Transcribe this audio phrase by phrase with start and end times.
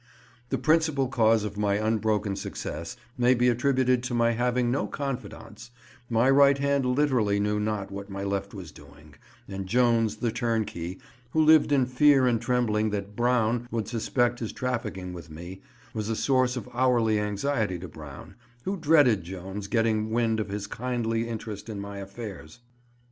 [0.49, 6.27] The principal cause of my unbroken success may be attributed to my having no confidants—my
[6.27, 9.13] right hand literally knew not what my left was doing;
[9.47, 10.97] and Jones, the turnkey,
[11.33, 15.61] who lived in fear and trembling that Brown would suspect his trafficking with me,
[15.93, 18.33] was a source of hourly anxiety to Brown,
[18.63, 22.57] who dreaded Jones getting wind of his kindly interest in my affairs.